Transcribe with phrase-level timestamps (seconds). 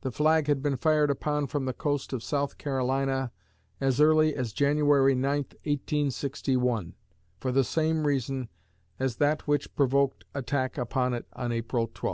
[0.00, 3.32] The flag had been fired upon from the coast of South Carolina
[3.82, 6.94] as early as January 9, 1861,
[7.38, 8.48] for the same reason
[8.98, 12.06] as that which provoked attack upon it on April 12.